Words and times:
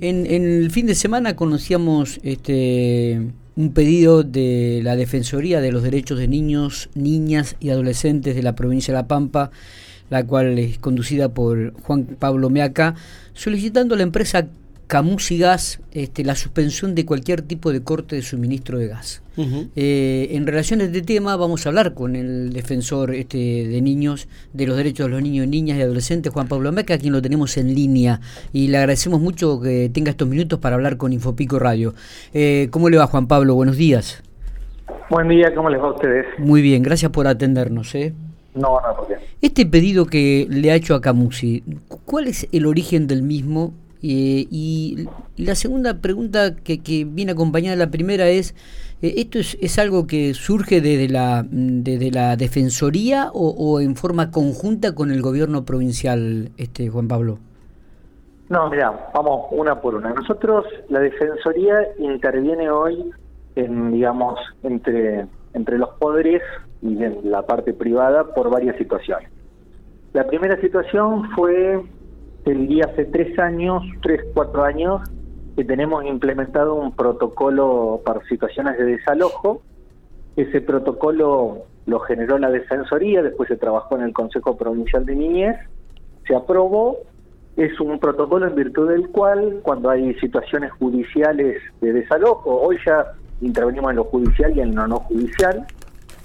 en, 0.00 0.26
el 0.26 0.70
fin 0.70 0.86
de 0.86 0.94
semana 0.94 1.36
conocíamos 1.36 2.20
este, 2.22 3.20
un 3.56 3.72
pedido 3.72 4.22
de 4.22 4.80
la 4.82 4.96
Defensoría 4.96 5.60
de 5.60 5.72
los 5.72 5.82
Derechos 5.82 6.18
de 6.18 6.28
Niños, 6.28 6.88
Niñas 6.94 7.56
y 7.60 7.70
Adolescentes 7.70 8.34
de 8.34 8.42
la 8.42 8.54
provincia 8.54 8.92
de 8.92 9.00
La 9.00 9.08
Pampa, 9.08 9.50
la 10.08 10.24
cual 10.24 10.58
es 10.58 10.78
conducida 10.78 11.28
por 11.28 11.74
Juan 11.82 12.04
Pablo 12.18 12.50
Meaca, 12.50 12.94
solicitando 13.34 13.94
a 13.94 13.98
la 13.98 14.04
empresa 14.04 14.48
Camus 14.90 15.30
y 15.30 15.38
Gas 15.38 15.80
este, 15.92 16.24
la 16.24 16.34
suspensión 16.34 16.96
de 16.96 17.06
cualquier 17.06 17.42
tipo 17.42 17.72
de 17.72 17.84
corte 17.84 18.16
de 18.16 18.22
suministro 18.22 18.76
de 18.76 18.88
gas. 18.88 19.22
Eh, 19.76 20.28
en 20.32 20.46
relación 20.46 20.80
a 20.80 20.84
este 20.84 21.00
tema 21.00 21.36
vamos 21.36 21.64
a 21.64 21.68
hablar 21.68 21.94
con 21.94 22.16
el 22.16 22.52
defensor 22.52 23.14
este, 23.14 23.38
de 23.38 23.80
niños, 23.80 24.28
de 24.52 24.66
los 24.66 24.76
derechos 24.76 25.06
de 25.06 25.12
los 25.12 25.22
niños, 25.22 25.46
niñas 25.46 25.78
y 25.78 25.82
adolescentes, 25.82 26.32
Juan 26.32 26.48
Pablo 26.48 26.72
Meca, 26.72 26.94
a 26.94 26.98
quien 26.98 27.12
lo 27.12 27.22
tenemos 27.22 27.56
en 27.56 27.72
línea 27.72 28.20
y 28.52 28.66
le 28.66 28.78
agradecemos 28.78 29.20
mucho 29.20 29.60
que 29.60 29.88
tenga 29.94 30.10
estos 30.10 30.26
minutos 30.26 30.58
para 30.58 30.74
hablar 30.74 30.96
con 30.96 31.12
Infopico 31.12 31.60
Radio. 31.60 31.94
Eh, 32.34 32.66
¿Cómo 32.72 32.90
le 32.90 32.98
va 32.98 33.06
Juan 33.06 33.28
Pablo? 33.28 33.54
Buenos 33.54 33.76
días. 33.76 34.24
Buen 35.08 35.28
día, 35.28 35.54
¿cómo 35.54 35.70
les 35.70 35.80
va 35.80 35.86
a 35.86 35.92
ustedes? 35.92 36.26
Muy 36.38 36.62
bien, 36.62 36.82
gracias 36.82 37.12
por 37.12 37.28
atendernos. 37.28 37.94
¿eh? 37.94 38.12
No, 38.56 38.80
no, 38.80 38.96
¿por 38.96 39.06
qué? 39.06 39.14
Este 39.40 39.64
pedido 39.66 40.06
que 40.06 40.48
le 40.50 40.72
ha 40.72 40.74
hecho 40.74 40.96
a 40.96 41.00
Camusi, 41.00 41.62
¿cuál 42.04 42.26
es 42.26 42.48
el 42.50 42.66
origen 42.66 43.06
del 43.06 43.22
mismo 43.22 43.72
eh, 44.02 44.46
y, 44.50 45.08
la 45.36 45.54
segunda 45.54 46.00
pregunta 46.00 46.56
que, 46.56 46.82
que, 46.82 47.04
viene 47.04 47.32
acompañada 47.32 47.76
de 47.76 47.84
la 47.84 47.90
primera 47.90 48.28
es, 48.28 48.54
eh, 49.02 49.14
¿esto 49.16 49.38
es, 49.38 49.78
algo 49.78 50.06
que 50.06 50.34
surge 50.34 50.80
desde 50.80 51.08
la, 51.08 51.46
la 51.50 52.36
Defensoría 52.36 53.30
o, 53.32 53.80
en 53.80 53.96
forma 53.96 54.30
conjunta 54.30 54.94
con 54.94 55.10
el 55.10 55.22
gobierno 55.22 55.64
provincial, 55.64 56.50
este 56.56 56.88
Juan 56.88 57.08
Pablo? 57.08 57.38
No, 58.48 58.68
mira, 58.68 59.10
vamos 59.14 59.46
una 59.52 59.80
por 59.80 59.94
una. 59.94 60.12
Nosotros, 60.12 60.64
la 60.88 61.00
Defensoría 61.00 61.76
interviene 61.98 62.70
hoy 62.70 63.10
en, 63.54 63.92
digamos, 63.92 64.40
entre, 64.62 65.26
entre 65.54 65.78
los 65.78 65.90
poderes 65.90 66.42
y 66.82 67.04
en 67.04 67.30
la 67.30 67.42
parte 67.42 67.72
privada 67.72 68.34
por 68.34 68.50
varias 68.50 68.76
situaciones. 68.76 69.30
La 70.12 70.26
primera 70.26 70.60
situación 70.60 71.30
fue 71.36 71.80
el 72.44 72.66
día 72.68 72.86
hace 72.86 73.04
tres 73.04 73.38
años, 73.38 73.82
tres, 74.02 74.22
cuatro 74.34 74.64
años, 74.64 75.02
que 75.56 75.64
tenemos 75.64 76.04
implementado 76.04 76.74
un 76.74 76.92
protocolo 76.92 78.00
para 78.04 78.24
situaciones 78.26 78.78
de 78.78 78.84
desalojo. 78.84 79.62
Ese 80.36 80.60
protocolo 80.60 81.64
lo 81.86 82.00
generó 82.00 82.38
la 82.38 82.50
Defensoría, 82.50 83.22
después 83.22 83.48
se 83.48 83.56
trabajó 83.56 83.96
en 83.96 84.02
el 84.02 84.12
Consejo 84.12 84.56
Provincial 84.56 85.04
de 85.04 85.16
Niñez, 85.16 85.56
se 86.26 86.34
aprobó. 86.34 86.98
Es 87.56 87.78
un 87.80 87.98
protocolo 87.98 88.46
en 88.46 88.54
virtud 88.54 88.88
del 88.88 89.08
cual, 89.08 89.60
cuando 89.62 89.90
hay 89.90 90.14
situaciones 90.14 90.72
judiciales 90.72 91.60
de 91.80 91.92
desalojo, 91.92 92.60
hoy 92.60 92.78
ya 92.86 93.04
intervenimos 93.40 93.90
en 93.90 93.96
lo 93.96 94.04
judicial 94.04 94.56
y 94.56 94.60
en 94.60 94.74
lo 94.74 94.86
no 94.86 95.00
judicial, 95.00 95.66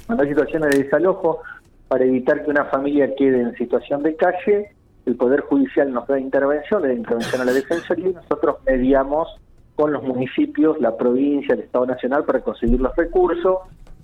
cuando 0.06 0.24
hay 0.24 0.30
situaciones 0.30 0.70
de 0.70 0.84
desalojo, 0.84 1.42
para 1.88 2.06
evitar 2.06 2.44
que 2.44 2.52
una 2.52 2.66
familia 2.66 3.14
quede 3.16 3.42
en 3.42 3.56
situación 3.56 4.04
de 4.04 4.16
calle, 4.16 4.75
el 5.06 5.16
Poder 5.16 5.42
Judicial 5.42 5.92
nos 5.92 6.08
da 6.08 6.20
intervención, 6.20 6.82
le 6.82 6.90
da 6.90 6.94
intervención 6.94 7.42
a 7.42 7.46
la 7.46 7.54
Defensoría 7.54 8.10
y 8.10 8.14
nosotros 8.14 8.58
mediamos 8.66 9.28
con 9.76 9.92
los 9.92 10.04
municipios, 10.04 10.80
la 10.80 10.96
provincia, 10.96 11.54
el 11.54 11.62
Estado 11.62 11.86
Nacional 11.86 12.24
para 12.24 12.40
conseguir 12.40 12.80
los 12.80 12.96
recursos, 12.96 13.60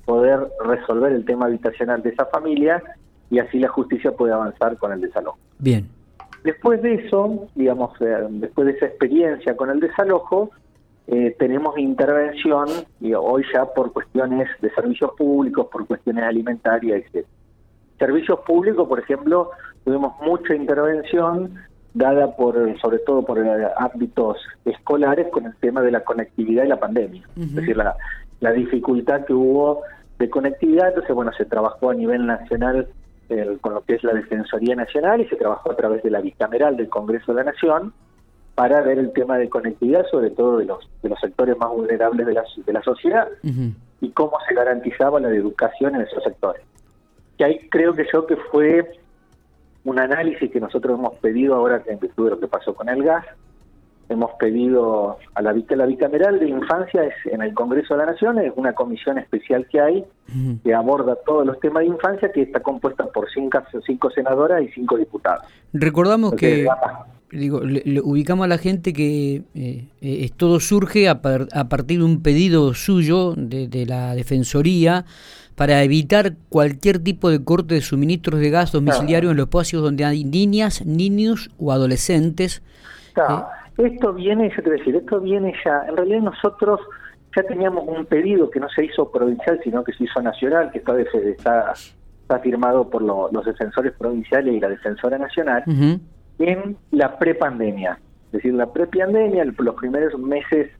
poder 0.05 0.39
resolver 0.65 1.13
el 1.13 1.25
tema 1.25 1.45
habitacional 1.45 2.03
de 2.03 2.09
esa 2.09 2.25
familia 2.25 2.83
y 3.29 3.39
así 3.39 3.59
la 3.59 3.69
justicia 3.69 4.11
puede 4.11 4.33
avanzar 4.33 4.77
con 4.77 4.91
el 4.91 5.01
desalojo. 5.01 5.37
Bien. 5.57 5.87
Después 6.43 6.81
de 6.81 6.95
eso, 6.95 7.47
digamos, 7.55 7.91
eh, 8.01 8.27
después 8.29 8.67
de 8.67 8.73
esa 8.73 8.87
experiencia 8.87 9.55
con 9.55 9.69
el 9.69 9.79
desalojo, 9.79 10.51
eh, 11.07 11.35
tenemos 11.37 11.77
intervención, 11.77 12.67
y 12.99 13.13
hoy 13.13 13.43
ya 13.53 13.65
por 13.65 13.91
cuestiones 13.93 14.49
de 14.61 14.69
servicios 14.71 15.11
públicos, 15.17 15.67
por 15.71 15.85
cuestiones 15.85 16.23
alimentarias, 16.23 17.03
etc. 17.13 17.25
Servicios 17.99 18.39
públicos, 18.41 18.87
por 18.87 18.99
ejemplo, 18.99 19.51
tuvimos 19.83 20.13
mucha 20.21 20.55
intervención 20.55 21.55
dada 21.93 22.35
por 22.35 22.55
sobre 22.79 22.99
todo 22.99 23.23
por 23.23 23.39
ámbitos 23.77 24.37
escolares 24.65 25.27
con 25.27 25.45
el 25.45 25.55
tema 25.57 25.81
de 25.81 25.91
la 25.91 26.03
conectividad 26.03 26.63
y 26.63 26.69
la 26.69 26.79
pandemia, 26.79 27.23
es 27.37 27.53
decir, 27.53 27.75
la, 27.75 27.95
la 28.39 28.51
dificultad 28.51 29.25
que 29.25 29.33
hubo 29.33 29.81
de 30.19 30.29
conectividad, 30.29 30.89
entonces 30.89 31.13
bueno, 31.13 31.31
se 31.33 31.45
trabajó 31.45 31.89
a 31.89 31.95
nivel 31.95 32.25
nacional 32.25 32.87
con 33.61 33.73
lo 33.73 33.81
que 33.81 33.95
es 33.95 34.03
la 34.03 34.13
Defensoría 34.13 34.75
Nacional 34.75 35.21
y 35.21 35.27
se 35.27 35.35
trabajó 35.35 35.71
a 35.71 35.75
través 35.75 36.03
de 36.03 36.09
la 36.09 36.19
bicameral 36.19 36.75
del 36.75 36.89
Congreso 36.89 37.33
de 37.33 37.43
la 37.43 37.51
Nación 37.51 37.93
para 38.55 38.81
ver 38.81 38.99
el 38.99 39.13
tema 39.13 39.37
de 39.37 39.49
conectividad, 39.49 40.05
sobre 40.11 40.31
todo 40.31 40.57
de 40.57 40.65
los 40.65 40.89
de 41.01 41.09
los 41.09 41.19
sectores 41.19 41.57
más 41.57 41.69
vulnerables 41.69 42.27
de 42.27 42.33
la, 42.33 42.43
de 42.65 42.73
la 42.73 42.83
sociedad 42.83 43.27
y 44.01 44.09
cómo 44.11 44.33
se 44.47 44.53
garantizaba 44.53 45.19
la 45.19 45.29
educación 45.29 45.95
en 45.95 46.01
esos 46.01 46.23
sectores. 46.23 46.61
Y 47.37 47.43
ahí 47.43 47.69
creo 47.69 47.93
que 47.93 48.05
yo 48.11 48.25
que 48.27 48.35
fue 48.35 48.91
un 49.83 49.99
análisis 49.99 50.51
que 50.51 50.59
nosotros 50.59 50.97
hemos 50.97 51.15
pedido 51.15 51.55
ahora 51.55 51.81
en 51.87 51.99
virtud 51.99 52.25
de 52.25 52.29
lo 52.31 52.39
que 52.39 52.47
pasó 52.47 52.73
con 52.73 52.89
el 52.89 53.03
gas. 53.03 53.25
Hemos 54.09 54.31
pedido 54.39 55.17
a 55.35 55.41
la, 55.41 55.53
la 55.53 55.85
bicameral 55.85 56.37
de 56.37 56.49
infancia 56.49 57.05
es 57.05 57.13
en 57.31 57.41
el 57.41 57.53
Congreso 57.53 57.93
de 57.93 58.05
la 58.05 58.11
Nación, 58.11 58.39
es 58.39 58.51
una 58.57 58.73
comisión 58.73 59.17
especial 59.17 59.65
que 59.71 59.79
hay 59.79 60.05
que 60.63 60.73
aborda 60.73 61.17
todos 61.25 61.45
los 61.45 61.59
temas 61.59 61.81
de 61.81 61.87
infancia, 61.87 62.31
que 62.31 62.41
está 62.41 62.59
compuesta 62.59 63.05
por 63.05 63.29
cinco, 63.31 63.59
cinco 63.85 64.09
senadoras 64.11 64.61
y 64.63 64.67
cinco 64.69 64.97
diputados. 64.97 65.45
Recordamos 65.73 66.33
que 66.33 66.67
digo, 67.31 67.61
le, 67.61 68.01
ubicamos 68.01 68.45
a 68.45 68.47
la 68.47 68.57
gente 68.57 68.93
que 68.93 69.43
eh, 69.55 69.87
eh 70.01 70.29
todo 70.35 70.59
surge 70.59 71.07
a, 71.07 71.21
a, 71.53 71.69
partir 71.69 71.99
de 71.99 72.05
un 72.05 72.21
pedido 72.21 72.73
suyo 72.73 73.33
de, 73.35 73.67
de 73.67 73.85
la 73.85 74.13
Defensoría 74.15 75.05
para 75.61 75.83
evitar 75.83 76.31
cualquier 76.49 76.97
tipo 76.97 77.29
de 77.29 77.43
corte 77.43 77.75
de 77.75 77.81
suministros 77.81 78.39
de 78.39 78.49
gas 78.49 78.71
domiciliario 78.71 79.29
en 79.29 79.37
los 79.37 79.45
espacios 79.45 79.83
donde 79.83 80.03
hay 80.03 80.23
niñas, 80.23 80.83
niños 80.87 81.51
o 81.59 81.71
adolescentes. 81.71 82.63
Claro. 83.13 83.45
Eh, 83.77 83.91
esto 83.93 84.11
viene, 84.11 84.49
yo 84.49 84.55
te 84.55 84.69
voy 84.71 84.71
a 84.71 84.77
decir, 84.79 84.95
esto 84.95 85.19
viene 85.19 85.53
ya, 85.63 85.85
en 85.87 85.97
realidad 85.97 86.21
nosotros 86.21 86.79
ya 87.35 87.43
teníamos 87.43 87.87
un 87.87 88.07
pedido 88.07 88.49
que 88.49 88.59
no 88.59 88.69
se 88.69 88.85
hizo 88.85 89.11
provincial, 89.11 89.59
sino 89.63 89.83
que 89.83 89.93
se 89.93 90.05
hizo 90.05 90.19
nacional, 90.23 90.71
que 90.71 90.79
está, 90.79 90.99
está, 90.99 91.73
está 92.23 92.39
firmado 92.39 92.89
por 92.89 93.03
los 93.03 93.45
defensores 93.45 93.93
provinciales 93.93 94.55
y 94.55 94.59
la 94.59 94.69
defensora 94.69 95.19
nacional, 95.19 95.63
en 96.39 96.75
la 96.89 97.19
prepandemia. 97.19 97.99
Es 98.25 98.31
decir, 98.31 98.55
la 98.55 98.65
prepandemia, 98.65 99.45
los 99.45 99.75
primeros 99.75 100.17
meses, 100.17 100.71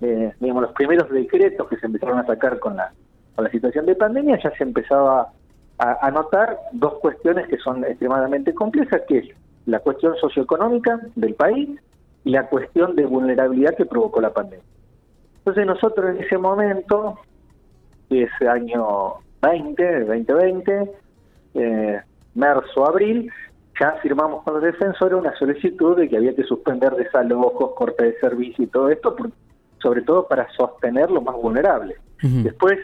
eh, 0.00 0.32
digamos, 0.38 0.62
los 0.62 0.72
primeros 0.74 1.10
decretos 1.10 1.66
que 1.66 1.78
se 1.78 1.86
empezaron 1.86 2.20
a 2.20 2.26
sacar 2.26 2.60
con 2.60 2.76
la 2.76 2.92
con 3.34 3.44
la 3.44 3.50
situación 3.50 3.86
de 3.86 3.94
pandemia 3.94 4.38
ya 4.42 4.50
se 4.56 4.64
empezaba 4.64 5.32
a, 5.78 6.10
notar 6.10 6.58
dos 6.72 6.94
cuestiones 7.00 7.48
que 7.48 7.56
son 7.56 7.84
extremadamente 7.84 8.52
complejas, 8.52 9.00
que 9.08 9.18
es 9.18 9.28
la 9.64 9.80
cuestión 9.80 10.14
socioeconómica 10.16 11.00
del 11.14 11.34
país 11.34 11.80
y 12.24 12.30
la 12.30 12.46
cuestión 12.48 12.94
de 12.96 13.06
vulnerabilidad 13.06 13.74
que 13.76 13.86
provocó 13.86 14.20
la 14.20 14.32
pandemia. 14.32 14.64
Entonces 15.38 15.64
nosotros 15.64 16.10
en 16.10 16.22
ese 16.22 16.36
momento, 16.36 17.18
ese 18.10 18.46
año 18.46 19.14
20, 19.40 20.00
2020, 20.00 20.92
eh, 21.54 22.00
marzo, 22.34 22.86
abril, 22.86 23.32
ya 23.80 23.92
firmamos 24.02 24.42
con 24.42 24.54
los 24.54 24.62
defensores 24.62 25.18
una 25.18 25.34
solicitud 25.36 25.96
de 25.96 26.08
que 26.10 26.18
había 26.18 26.34
que 26.34 26.44
suspender 26.44 26.94
desalojos, 26.94 27.72
corte 27.74 28.04
de 28.04 28.20
servicio 28.20 28.64
y 28.64 28.68
todo 28.68 28.90
esto, 28.90 29.16
sobre 29.82 30.02
todo 30.02 30.28
para 30.28 30.46
sostener 30.52 31.10
lo 31.10 31.22
más 31.22 31.36
vulnerable. 31.36 31.96
Después 32.20 32.78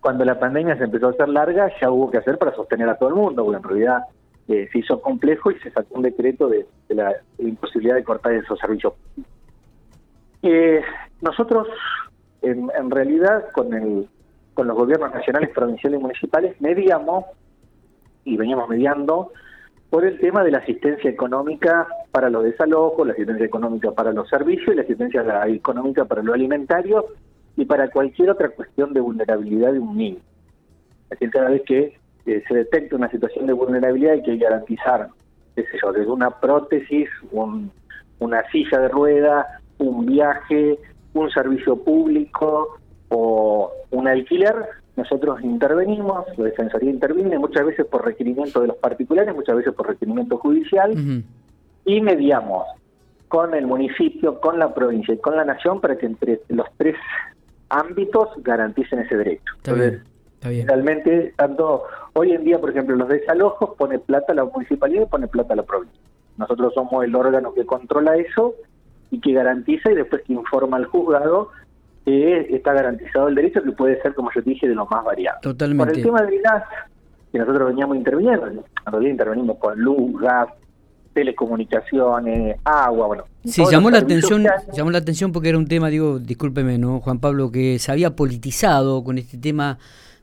cuando 0.00 0.24
la 0.24 0.38
pandemia 0.38 0.76
se 0.76 0.84
empezó 0.84 1.08
a 1.08 1.10
hacer 1.10 1.28
larga, 1.28 1.70
ya 1.80 1.90
hubo 1.90 2.10
que 2.10 2.18
hacer 2.18 2.38
para 2.38 2.54
sostener 2.54 2.88
a 2.88 2.96
todo 2.96 3.10
el 3.10 3.14
mundo, 3.14 3.44
porque 3.44 3.58
en 3.58 3.62
realidad 3.62 4.02
eh, 4.48 4.68
se 4.72 4.78
hizo 4.78 5.00
complejo 5.00 5.50
y 5.50 5.58
se 5.60 5.70
sacó 5.70 5.94
un 5.94 6.02
decreto 6.02 6.48
de, 6.48 6.66
la, 6.88 7.14
imposibilidad 7.38 7.96
de 7.96 8.04
cortar 8.04 8.32
esos 8.32 8.58
servicios. 8.58 8.94
Eh, 10.42 10.82
nosotros, 11.20 11.68
en, 12.40 12.90
realidad, 12.90 13.44
con, 13.52 13.74
el, 13.74 14.08
con 14.54 14.68
los 14.68 14.76
gobiernos 14.76 15.12
nacionales, 15.12 15.50
provinciales 15.50 16.00
y 16.00 16.02
municipales, 16.02 16.60
mediamos 16.60 17.26
y 18.24 18.36
veníamos 18.36 18.68
mediando 18.68 19.32
por 19.90 20.04
el 20.04 20.18
tema 20.18 20.42
de 20.44 20.52
la 20.52 20.58
asistencia 20.58 21.10
económica 21.10 21.86
para 22.10 22.30
los 22.30 22.44
desalojos, 22.44 23.06
la 23.06 23.12
asistencia 23.12 23.44
económica 23.44 23.90
para 23.90 24.12
los 24.12 24.28
servicios 24.28 24.72
y 24.72 24.76
la 24.76 24.82
asistencia 24.82 25.22
económica 25.48 26.06
para 26.06 26.22
lo 26.22 26.32
alimentario 26.32 27.06
y 27.56 27.64
para 27.64 27.90
cualquier 27.90 28.30
otra 28.30 28.48
cuestión 28.48 28.92
de 28.92 29.00
vulnerabilidad 29.00 29.72
de 29.72 29.78
un 29.78 29.96
niño. 29.96 30.20
Es 31.04 31.10
decir, 31.10 31.30
cada 31.30 31.50
vez 31.50 31.62
que 31.66 31.98
eh, 32.26 32.42
se 32.46 32.54
detecta 32.54 32.96
una 32.96 33.10
situación 33.10 33.46
de 33.46 33.52
vulnerabilidad 33.52 34.14
hay 34.14 34.22
que 34.22 34.36
garantizar, 34.36 35.08
qué 35.56 35.62
sé 35.62 35.78
yo, 35.82 35.92
desde 35.92 36.10
una 36.10 36.30
prótesis, 36.30 37.08
una 37.32 38.50
silla 38.50 38.78
de 38.78 38.88
rueda, 38.88 39.60
un 39.78 40.06
viaje, 40.06 40.78
un 41.14 41.30
servicio 41.30 41.76
público 41.76 42.78
o 43.08 43.72
un 43.90 44.06
alquiler, 44.06 44.54
nosotros 44.96 45.40
intervenimos, 45.42 46.26
la 46.36 46.44
Defensoría 46.44 46.90
interviene 46.90 47.38
muchas 47.38 47.64
veces 47.64 47.86
por 47.86 48.04
requerimiento 48.04 48.60
de 48.60 48.68
los 48.68 48.76
particulares, 48.76 49.34
muchas 49.34 49.56
veces 49.56 49.72
por 49.72 49.88
requerimiento 49.88 50.36
judicial, 50.38 50.92
y 51.84 52.00
mediamos 52.00 52.66
con 53.28 53.54
el 53.54 53.66
municipio, 53.66 54.40
con 54.40 54.58
la 54.58 54.74
provincia 54.74 55.14
y 55.14 55.18
con 55.18 55.36
la 55.36 55.44
nación 55.44 55.80
para 55.80 55.96
que 55.96 56.06
entre 56.06 56.40
los 56.48 56.66
tres 56.76 56.96
ámbitos 57.70 58.28
garanticen 58.42 59.00
ese 59.00 59.16
derecho. 59.16 59.54
Entonces, 59.56 60.02
realmente, 60.40 61.32
tanto 61.36 61.84
hoy 62.12 62.32
en 62.32 62.44
día, 62.44 62.58
por 62.58 62.70
ejemplo, 62.70 62.96
los 62.96 63.08
desalojos 63.08 63.70
pone 63.76 63.98
plata 63.98 64.34
la 64.34 64.44
municipalidad 64.44 65.02
y 65.02 65.06
pone 65.06 65.28
plata 65.28 65.54
la 65.54 65.62
provincia. 65.62 66.00
Nosotros 66.36 66.74
somos 66.74 67.04
el 67.04 67.14
órgano 67.14 67.52
que 67.54 67.64
controla 67.66 68.16
eso 68.16 68.54
y 69.10 69.20
que 69.20 69.32
garantiza 69.32 69.90
y 69.90 69.94
después 69.94 70.22
que 70.22 70.32
informa 70.32 70.76
al 70.76 70.86
juzgado 70.86 71.50
que 72.04 72.54
está 72.54 72.72
garantizado 72.72 73.28
el 73.28 73.34
derecho, 73.34 73.62
que 73.62 73.72
puede 73.72 74.00
ser, 74.00 74.14
como 74.14 74.30
yo 74.34 74.40
dije, 74.40 74.66
de 74.66 74.74
lo 74.74 74.86
más 74.86 75.04
variado. 75.04 75.38
Totalmente. 75.42 75.84
Por 75.84 75.96
el 75.96 76.04
tema 76.04 76.22
del 76.22 76.40
gas, 76.42 76.64
que 77.30 77.38
nosotros 77.38 77.68
veníamos 77.68 77.96
interviniendo, 77.96 78.46
en 78.46 78.62
realidad 78.86 79.10
intervenimos 79.10 79.58
con 79.58 79.78
luz, 79.78 80.20
gas, 80.20 80.48
telecomunicaciones, 81.12 82.56
agua, 82.64 83.06
bueno. 83.06 83.24
Sí, 83.44 83.62
llamó 83.70 83.90
la 83.90 83.98
atención, 83.98 84.46
llamó 84.72 84.90
la 84.90 84.98
atención 84.98 85.32
porque 85.32 85.48
era 85.48 85.58
un 85.58 85.66
tema, 85.66 85.88
digo, 85.88 86.18
discúlpeme, 86.18 86.78
¿no, 86.78 87.00
Juan 87.00 87.18
Pablo, 87.18 87.50
que 87.50 87.78
se 87.78 87.90
había 87.90 88.14
politizado 88.14 89.02
con 89.02 89.18
este 89.18 89.38
tema 89.38 89.78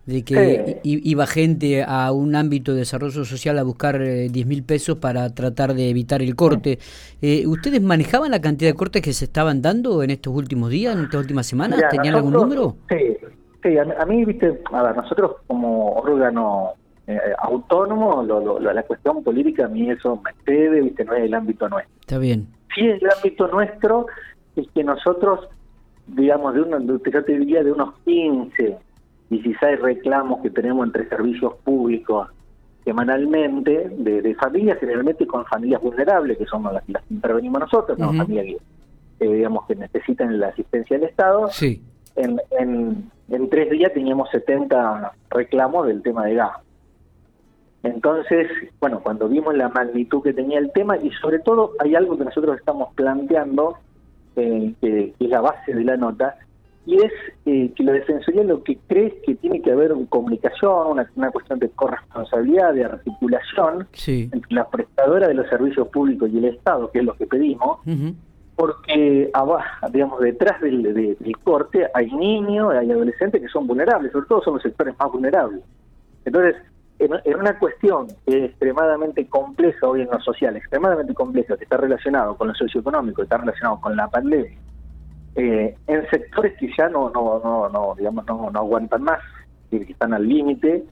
de 0.07 0.24
que 0.24 0.80
iba 0.84 1.28
gente 1.28 1.84
a 1.86 2.13
un 2.13 2.34
ámbito 2.36 2.72
de 2.72 2.80
desarrollo 2.80 3.25
social 3.25 3.60
a 3.60 3.63
buscar 3.63 4.00
10 4.00 4.31
eh, 4.34 4.45
mil 4.45 4.63
pesos 4.63 4.98
para 5.00 5.30
tratar 5.36 5.74
de 5.74 5.89
evitar 5.89 6.22
el 6.22 6.34
corte. 6.36 6.80
Eh, 7.22 7.45
¿Ustedes 7.45 7.81
manejaban 7.81 8.31
la 8.31 8.39
cantidad 8.39 8.72
de 8.72 8.75
cortes 8.75 9.01
que 9.01 9.12
se 9.12 9.25
estaban 9.25 9.62
dando 9.62 10.01
en 10.04 10.12
estos 10.12 10.34
últimos 10.34 10.69
días, 10.69 10.95
en 10.95 11.04
estas 11.04 11.19
últimas 11.19 11.45
semanas? 11.45 11.81
¿Tenían 11.92 12.16
algún 12.16 12.31
número? 12.31 12.78
Sí, 12.88 13.18
sí 13.62 13.78
a, 13.78 14.06
mí, 14.06 14.24
viste, 14.24 14.62
a 14.72 14.84
ver, 14.84 14.95
nosotros 14.95 15.38
como 15.45 15.95
órgano 15.98 16.72
eh, 17.07 17.19
autónomo, 17.39 18.24
la 18.59 18.83
cuestión 18.83 19.24
política 19.24 19.65
a 19.65 19.69
mí 19.69 19.89
eso 19.89 20.21
me 20.24 20.31
excede, 20.31 20.81
viste, 20.81 21.06
no 21.06 21.13
es 21.13 21.24
el 21.24 21.33
ámbito 21.33 21.69
nuestro. 21.69 21.95
Está 22.01 22.18
bien. 22.18 22.48
Sí, 22.75 22.81
el 22.86 23.09
ámbito 23.09 23.48
nuestro 23.48 24.07
es 24.56 24.68
que 24.74 24.83
nosotros, 24.83 25.48
digamos, 26.07 26.54
de 26.54 26.62
uno, 26.62 26.80
yo 26.80 27.24
te 27.24 27.38
diría 27.38 27.63
de 27.63 27.71
unos 27.71 27.95
15 28.06 28.77
16 29.30 29.80
reclamos 29.81 30.42
que 30.42 30.50
tenemos 30.50 30.86
entre 30.86 31.07
servicios 31.09 31.56
públicos 31.63 32.30
semanalmente 32.86 33.89
de, 33.98 34.21
de 34.21 34.36
familias, 34.36 34.80
generalmente 34.80 35.27
con 35.27 35.45
familias 35.45 35.81
vulnerables, 35.81 36.38
que 36.38 36.45
son 36.45 36.63
las, 36.63 36.83
que 36.86 36.94
intervenimos 37.10 37.60
nosotros, 37.60 38.00
¿no? 38.00 38.13
familias 38.13 38.62
que, 39.19 39.25
digamos, 39.27 39.65
que 39.65 39.75
necesitan 39.75 40.39
la 40.39 40.48
asistencia 40.48 40.98
del 40.98 41.10
Estado. 41.10 41.50
Sí. 41.51 41.83
En, 42.15 42.39
en, 42.51 43.12
en 43.30 43.50
tres 43.50 43.69
días 43.71 43.92
teníamos 43.94 44.30
70 44.30 45.12
reclamos 45.30 45.88
del 45.88 46.01
tema 46.01 46.25
de 46.25 46.36
gas. 46.36 46.53
Entonces, 47.83 48.47
bueno, 48.79 49.01
cuando 49.01 49.27
vimos 49.27 49.56
la 49.56 49.69
magnitud 49.69 50.21
que 50.24 50.33
tenía 50.33 50.59
el 50.59 50.71
tema, 50.71 50.97
y 50.97 51.12
sobre 51.21 51.39
todo 51.39 51.74
hay 51.79 51.95
algo 51.95 52.18
que 52.18 52.25
nosotros 52.25 52.57
estamos 52.57 52.94
planteando, 52.95 53.77
eh, 54.35 54.74
que, 54.81 55.13
es 55.19 55.29
la 55.29 55.41
base 55.41 55.74
de 55.74 55.83
la 55.83 55.97
nota, 55.97 56.35
y 56.85 56.95
es 56.95 57.12
eh, 57.45 57.71
que 57.75 57.83
la 57.83 57.91
Defensoría 57.91 58.44
lo 58.44 58.63
que 58.63 58.77
cree 58.88 59.07
es 59.07 59.13
que 59.25 59.35
tiene 59.35 59.62
que 59.62 59.71
haber 59.71 59.91
una 59.91 60.07
comunicación, 60.07 61.00
una, 61.15 61.31
cuestión 61.31 61.59
de 61.59 61.69
corresponsabilidad, 61.69 62.74
de 62.74 62.85
articulación 62.85 63.88
entre 64.07 64.56
la 64.56 64.69
prestadora 64.69 65.27
de 65.27 65.33
los 65.33 65.50
servicios 65.50 65.89
públicos 65.89 66.29
y 66.31 66.38
el 66.38 66.45
Estado, 66.45 66.89
que 66.89 67.00
es 67.00 67.06
lo 67.06 67.13
que 67.15 67.27
pedimos, 67.27 67.79
porque 68.56 69.29
abajo, 69.33 69.88
digamos, 69.91 70.21
detrás 70.21 70.62
del, 70.62 70.81
del, 70.94 71.38
corte 71.44 71.88
hay 71.94 72.09
niños, 72.12 72.74
hay 72.74 72.89
adolescentes 72.89 73.41
que 73.41 73.50
son 73.50 73.68
vulnerables, 73.68 74.13
sobre 74.13 74.27
todo 74.27 74.41
son 74.41 74.53
los 74.53 74.63
sectores 74.63 74.95
más 74.97 75.12
vulnerables. 75.12 75.62
Entonces, 76.24 76.56
en, 76.99 77.35
una 77.35 77.57
cuestión 77.59 78.07
que 78.25 78.38
es 78.38 78.49
extremadamente 78.49 79.27
compleja 79.27 79.88
hoy 79.88 80.01
en 80.01 80.09
lo 80.09 80.19
social, 80.21 80.55
extremadamente 80.55 81.13
compleja, 81.13 81.55
que 81.57 81.63
está 81.63 81.77
relacionado 81.77 82.35
con 82.35 82.47
lo 82.47 82.55
socioeconómico, 82.55 83.23
está 83.23 83.38
relacionado 83.38 83.79
con 83.81 83.95
la 83.95 84.07
pandemia, 84.07 84.57
eh, 85.35 85.75
en 85.85 86.09
sectores 86.09 86.57
que 86.57 86.69
ya 86.75 86.89
no, 86.89 87.11
no, 87.11 87.39
no, 87.44 87.69
no 87.69 87.95
digamos, 87.95 88.25
no, 88.25 88.49
aguantan 88.55 89.03
más, 89.03 89.19
que 89.69 89.77
están 89.77 90.13
al 90.13 90.27
límite, 90.27 90.85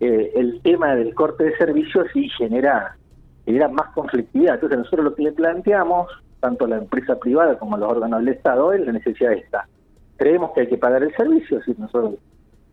eh, 0.00 0.32
el 0.34 0.60
tema 0.62 0.96
del 0.96 1.14
corte 1.14 1.44
de 1.44 1.56
servicios 1.56 2.08
sí 2.12 2.28
genera, 2.30 2.96
genera 3.44 3.68
más 3.68 3.90
conflictividad. 3.94 4.54
Entonces 4.54 4.78
nosotros 4.78 5.04
lo 5.04 5.14
que 5.14 5.22
le 5.22 5.32
planteamos, 5.32 6.10
tanto 6.40 6.64
a 6.64 6.68
la 6.68 6.78
empresa 6.78 7.18
privada 7.18 7.58
como 7.58 7.76
a 7.76 7.78
los 7.78 7.90
órganos 7.90 8.20
del 8.20 8.34
Estado, 8.34 8.72
es 8.72 8.84
la 8.84 8.92
necesidad 8.92 9.32
esta. 9.32 9.68
Creemos 10.16 10.50
que 10.52 10.62
hay 10.62 10.68
que 10.68 10.78
pagar 10.78 11.02
el 11.02 11.14
servicio, 11.14 11.62
si 11.62 11.74
nosotros 11.78 12.14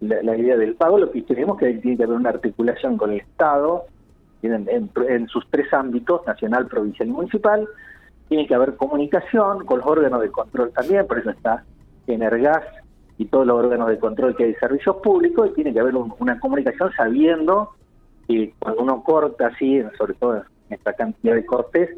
la, 0.01 0.35
idea 0.35 0.57
del 0.57 0.75
pago, 0.75 0.97
lo 0.97 1.11
que 1.11 1.23
creemos 1.23 1.57
que 1.57 1.73
tiene 1.75 1.97
que 1.97 2.03
haber 2.03 2.17
una 2.17 2.29
articulación 2.29 2.97
con 2.97 3.11
el 3.11 3.19
Estado 3.19 3.85
en, 4.41 4.67
en 5.07 5.27
sus 5.27 5.47
tres 5.49 5.71
ámbitos, 5.73 6.25
nacional, 6.25 6.67
provincial 6.67 7.07
y 7.07 7.11
municipal, 7.11 7.67
tiene 8.27 8.47
que 8.47 8.55
haber 8.55 8.75
comunicación 8.75 9.65
con 9.65 9.79
los 9.79 9.87
órganos 9.87 10.21
de 10.21 10.31
control 10.31 10.71
también, 10.71 11.05
por 11.05 11.19
eso 11.19 11.29
está 11.29 11.63
Energas 12.07 12.63
y 13.17 13.25
todos 13.25 13.45
los 13.45 13.57
órganos 13.57 13.87
de 13.87 13.99
control 13.99 14.35
que 14.35 14.43
hay 14.43 14.53
de 14.53 14.59
servicios 14.59 14.97
públicos, 14.97 15.49
y 15.51 15.53
tiene 15.53 15.73
que 15.73 15.79
haber 15.79 15.95
una 15.95 16.39
comunicación 16.39 16.91
sabiendo 16.97 17.69
que 18.27 18.53
cuando 18.57 18.81
uno 18.81 19.03
corta 19.03 19.47
así, 19.47 19.81
sobre 19.97 20.15
todo 20.15 20.37
en 20.37 20.43
esta 20.69 20.93
cantidad 20.93 21.35
de 21.35 21.45
cortes, 21.45 21.89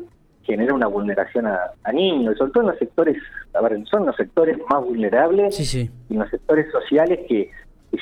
genera 0.44 0.74
una 0.74 0.88
vulneración 0.88 1.48
a, 1.48 1.92
niños, 1.94 2.38
sobre 2.38 2.52
todo 2.52 2.64
en 2.64 2.70
los 2.72 2.80
sectores, 2.80 3.18
a 3.54 3.62
ver, 3.62 3.82
son 3.88 4.06
los 4.06 4.16
sectores 4.18 4.58
más 4.70 4.84
vulnerables 4.84 5.76
y 5.76 5.90
en 6.10 6.20
los 6.20 6.30
sectores 6.30 6.70
sociales 6.72 7.20
que, 7.28 7.50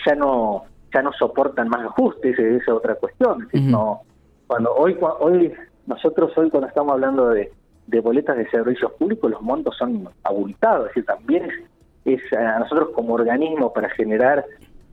ya 0.06 0.16
no 0.16 0.64
ya 0.94 1.02
no 1.02 1.12
soportan 1.14 1.70
más 1.70 1.86
ajustes, 1.86 2.38
esa 2.38 2.58
es 2.58 2.68
otra 2.68 2.96
cuestión. 2.96 3.48
no, 3.54 4.02
cuando 4.48 4.74
hoy, 4.76 4.98
hoy 5.20 5.54
nosotros 5.88 6.38
hoy 6.38 6.50
cuando 6.50 6.68
estamos 6.68 6.94
hablando 6.94 7.30
de 7.30 7.52
de 7.92 8.00
boletas 8.00 8.38
de 8.38 8.50
servicios 8.50 8.92
públicos 8.94 9.30
los 9.30 9.42
montos 9.42 9.76
son 9.78 10.08
abultados, 10.24 10.88
es 10.90 10.96
decir, 10.96 11.06
también 11.06 11.50
es, 12.06 12.22
a 12.34 12.60
nosotros 12.60 12.90
como 12.96 13.14
organismo 13.14 13.74
para 13.74 13.90
generar 13.90 14.46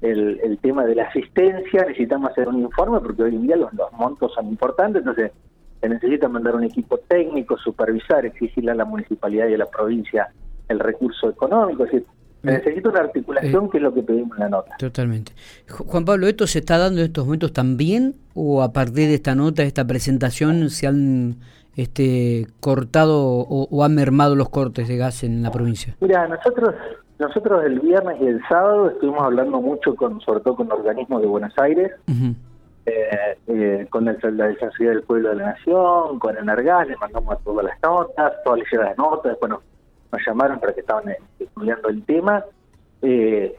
el, 0.03 0.41
el, 0.43 0.59
tema 0.59 0.85
de 0.85 0.95
la 0.95 1.05
asistencia 1.05 1.83
necesitamos 1.83 2.31
hacer 2.31 2.49
un 2.49 2.61
informe 2.61 3.01
porque 3.01 3.23
hoy 3.23 3.35
en 3.35 3.43
día 3.43 3.57
los, 3.57 3.73
los 3.75 3.93
montos 3.93 4.33
son 4.35 4.49
importantes, 4.49 5.01
entonces 5.01 5.33
se 5.81 5.89
necesita 5.89 6.29
mandar 6.29 6.57
un 6.57 6.65
equipo 6.65 6.99
técnico, 6.99 7.57
supervisar, 7.57 8.27
exigirle 8.27 8.73
a 8.73 8.75
la 8.75 8.85
municipalidad 8.85 9.47
y 9.49 9.55
a 9.55 9.59
la 9.59 9.67
provincia 9.67 10.29
el 10.69 10.81
recurso 10.81 11.31
económico, 11.31 11.85
es 11.85 11.93
decir, 11.93 12.07
necesita 12.43 12.89
una 12.89 13.01
articulación 13.01 13.65
eh, 13.65 13.69
que 13.71 13.77
es 13.79 13.83
lo 13.83 13.95
que 13.95 14.03
pedimos 14.03 14.37
en 14.39 14.45
la 14.45 14.49
nota. 14.51 14.77
Totalmente. 14.79 15.33
Juan 15.69 16.05
Pablo, 16.05 16.27
¿esto 16.29 16.47
se 16.47 16.61
está 16.61 16.79
dando 16.79 17.01
en 17.01 17.07
estos 17.07 17.25
momentos 17.25 17.53
también 17.53 18.15
o 18.35 18.63
a 18.63 18.73
partir 18.73 19.09
de 19.09 19.15
esta 19.15 19.35
nota, 19.35 19.63
de 19.63 19.69
esta 19.69 19.87
presentación, 19.87 20.71
se 20.71 20.87
han 20.87 21.37
este, 21.77 22.47
cortado 22.61 23.21
o, 23.21 23.85
ha 23.85 23.89
mermado 23.89 24.35
los 24.35 24.49
cortes 24.49 24.89
de 24.89 24.97
gas 24.97 25.25
en 25.25 25.43
la 25.43 25.51
provincia? 25.51 25.95
Mira, 26.01 26.27
nosotros 26.29 26.75
nosotros 27.19 27.65
el 27.65 27.81
viernes 27.81 28.17
y 28.21 28.27
el 28.27 28.41
sábado 28.49 28.91
estuvimos 28.91 29.23
hablando 29.23 29.61
mucho 29.61 29.97
con, 29.97 30.21
sobre 30.21 30.41
todo 30.41 30.55
con 30.55 30.71
organismos 30.71 31.21
de 31.21 31.27
Buenos 31.27 31.53
Aires, 31.59 31.91
eh, 32.87 33.37
eh, 33.49 33.87
con 33.91 34.05
la 34.05 34.13
Defensoría 34.13 34.91
del 34.91 35.03
Pueblo 35.03 35.31
de 35.31 35.37
la 35.37 35.47
Nación, 35.47 36.21
con 36.21 36.37
Energas, 36.39 36.87
le 36.87 36.97
mandamos 36.97 37.43
todas 37.43 37.65
las 37.65 37.83
notas, 37.83 38.33
todas 38.45 38.61
las 38.73 38.97
notas, 38.97 39.37
bueno, 39.41 39.61
nos 40.13 40.23
llamaron 40.27 40.61
para 40.61 40.75
que 40.75 40.81
estaban 40.81 41.09
eh, 41.09 41.19
estudiando 41.39 41.89
el 41.89 42.05
tema. 42.05 42.45
y, 43.03 43.53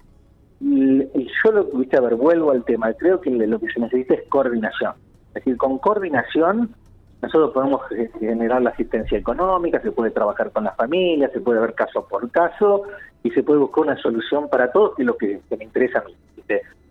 yo 0.62 1.51
lo 1.51 1.63
viste, 1.65 1.96
a 1.96 2.01
ver, 2.01 2.15
vuelvo 2.15 2.51
al 2.51 2.65
tema, 2.65 2.94
creo 2.94 3.22
que 3.22 3.29
lo 3.29 3.60
que 3.60 3.70
se 3.70 3.79
necesita 3.79 4.15
es 4.15 4.27
coordinación. 4.29 4.94
Es 5.29 5.36
decir, 5.36 5.58
con 5.58 5.77
coordinación 5.77 6.75
nosotros 7.22 7.51
podemos 7.51 7.82
generar 8.20 8.62
la 8.62 8.70
asistencia 8.70 9.18
económica, 9.18 9.82
se 9.82 9.91
puede 9.91 10.12
trabajar 10.12 10.51
con 10.51 10.63
las 10.63 10.75
familias, 10.77 11.32
se 11.34 11.41
puede 11.41 11.60
ver 11.60 11.74
caso 11.74 12.08
por 12.08 12.29
caso 12.32 12.84
y 13.24 13.32
se 13.32 13.44
puede 13.44 13.60
buscar 13.60 13.86
una 13.86 13.98
solución 13.98 14.50
para 14.50 14.72
todos, 14.72 14.96
que 14.96 15.01
es 15.01 15.06
lo 15.06 15.18
que, 15.18 15.41
me 15.58 15.65
interesa 15.65 16.00
a 16.00 16.03
mí. 16.03 16.15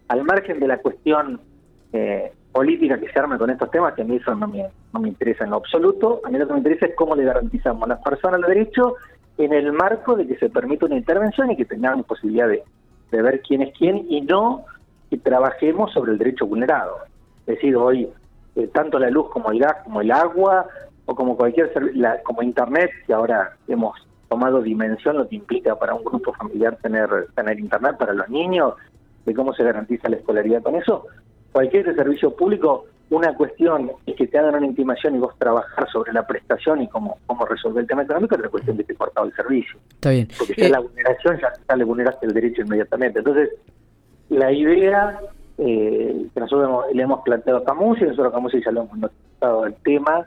Al 0.08 0.24
margen 0.24 0.60
de 0.60 0.68
la 0.68 0.78
cuestión 0.78 1.40
eh, 1.92 2.32
política 2.52 2.98
que 2.98 3.10
se 3.10 3.18
arme 3.18 3.38
con 3.38 3.48
estos 3.50 3.70
temas, 3.70 3.94
que 3.94 4.02
a 4.02 4.04
mí 4.04 4.16
eso 4.16 4.34
no 4.34 4.48
me, 4.48 4.66
no 4.92 5.00
me 5.00 5.08
interesa 5.08 5.44
en 5.44 5.50
lo 5.50 5.56
absoluto, 5.56 6.20
a 6.24 6.30
mí 6.30 6.38
lo 6.38 6.46
que 6.46 6.52
me 6.52 6.58
interesa 6.58 6.86
es 6.86 6.94
cómo 6.94 7.14
le 7.16 7.24
garantizamos 7.24 7.82
a 7.84 7.88
las 7.88 8.02
personas 8.02 8.40
los 8.40 8.48
derechos 8.48 8.94
en 9.38 9.52
el 9.52 9.72
marco 9.72 10.16
de 10.16 10.26
que 10.26 10.36
se 10.36 10.50
permita 10.50 10.86
una 10.86 10.96
intervención 10.96 11.50
y 11.50 11.56
que 11.56 11.64
tengamos 11.64 12.06
posibilidad 12.06 12.48
de, 12.48 12.62
de 13.10 13.22
ver 13.22 13.40
quién 13.40 13.62
es 13.62 13.76
quién 13.76 14.04
y 14.08 14.20
no 14.20 14.64
que 15.10 15.16
trabajemos 15.16 15.92
sobre 15.92 16.12
el 16.12 16.18
derecho 16.18 16.46
vulnerado. 16.46 16.96
Es 17.46 17.54
decir, 17.54 17.76
hoy 17.76 18.08
eh, 18.56 18.68
tanto 18.74 18.98
la 18.98 19.10
luz 19.10 19.30
como 19.30 19.50
el 19.50 19.60
gas, 19.60 19.76
como 19.84 20.00
el 20.00 20.10
agua, 20.10 20.66
o 21.06 21.14
como 21.14 21.36
cualquier 21.36 21.72
la, 21.96 22.20
como 22.22 22.42
internet, 22.42 22.90
que 23.06 23.14
ahora 23.14 23.56
hemos 23.66 23.94
tomado 24.28 24.60
dimensión 24.60 25.16
lo 25.16 25.26
que 25.26 25.36
implica 25.36 25.74
para 25.76 25.94
un 25.94 26.04
grupo 26.04 26.34
familiar 26.34 26.76
tener, 26.82 27.08
tener 27.34 27.58
internet 27.58 27.96
para 27.96 28.12
los 28.12 28.28
niños, 28.28 28.74
de 29.24 29.32
cómo 29.32 29.54
se 29.54 29.64
garantiza 29.64 30.08
la 30.10 30.16
escolaridad 30.16 30.62
con 30.62 30.76
eso. 30.76 31.06
Cualquier 31.52 31.94
servicio 31.94 32.36
público, 32.36 32.84
una 33.10 33.34
cuestión 33.34 33.90
es 34.06 34.14
que 34.16 34.26
te 34.26 34.38
hagan 34.38 34.56
una 34.56 34.66
intimación 34.66 35.16
y 35.16 35.18
vos 35.18 35.34
trabajar 35.38 35.88
sobre 35.90 36.12
la 36.12 36.26
prestación 36.26 36.82
y 36.82 36.88
cómo, 36.88 37.18
cómo 37.26 37.46
resolver 37.46 37.82
el 37.82 37.88
tema 37.88 38.02
económico, 38.02 38.34
otra 38.34 38.48
cuestión 38.48 38.76
de 38.76 38.84
que 38.84 38.92
te 38.92 38.98
cortado 38.98 39.26
el 39.26 39.34
servicio. 39.34 39.78
Está 39.90 40.10
bien. 40.10 40.28
Porque 40.36 40.54
si 40.54 40.62
eh, 40.62 40.68
la 40.68 40.80
vulneración 40.80 41.40
ya, 41.40 41.76
le 41.76 41.84
vulneraste 41.84 42.26
el 42.26 42.34
derecho 42.34 42.62
inmediatamente. 42.62 43.20
Entonces, 43.20 43.50
la 44.28 44.52
idea 44.52 45.20
eh, 45.56 46.26
que 46.34 46.40
nosotros 46.40 46.84
le 46.92 47.02
hemos 47.02 47.22
planteado 47.22 47.60
a 47.60 47.64
Camus 47.64 47.98
y 48.00 48.04
nosotros 48.04 48.28
a 48.28 48.32
Camus 48.32 48.52
ya 48.52 48.70
lo 48.70 48.82
hemos 48.82 48.98
notado 48.98 49.66
el 49.66 49.74
tema. 49.76 50.26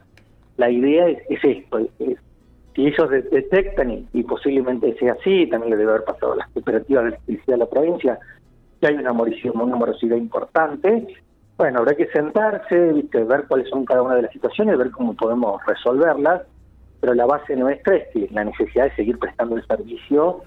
La 0.57 0.69
idea 0.69 1.07
es, 1.07 1.43
esto, 1.43 1.79
es 1.99 2.17
si 2.75 2.87
ellos 2.87 3.09
detectan, 3.09 4.07
y, 4.13 4.23
posiblemente 4.23 4.97
sea 4.97 5.13
así, 5.13 5.45
también 5.47 5.71
le 5.71 5.77
debe 5.77 5.91
haber 5.91 6.05
pasado 6.05 6.33
a 6.33 6.37
las 6.37 6.49
cooperativas 6.49 7.03
de 7.03 7.09
electricidad 7.09 7.53
de 7.53 7.57
la 7.57 7.65
provincia, 7.65 8.19
que 8.79 8.87
hay 8.87 8.95
una 8.95 9.11
morosidad, 9.11 9.53
una 9.55 9.75
morosidad 9.75 10.15
importante, 10.15 11.07
bueno, 11.61 11.77
habrá 11.77 11.93
que 11.93 12.07
sentarse, 12.07 12.75
¿viste? 12.91 13.23
ver 13.23 13.45
cuáles 13.47 13.69
son 13.69 13.85
cada 13.85 14.01
una 14.01 14.15
de 14.15 14.23
las 14.23 14.31
situaciones, 14.31 14.79
ver 14.79 14.89
cómo 14.89 15.13
podemos 15.13 15.63
resolverlas, 15.67 16.41
pero 16.99 17.13
la 17.13 17.27
base 17.27 17.55
nuestra 17.55 17.97
es 17.97 18.07
que 18.11 18.27
la 18.31 18.43
necesidad 18.43 18.85
de 18.85 18.95
seguir 18.95 19.19
prestando 19.19 19.57
el 19.57 19.67
servicio, 19.67 20.41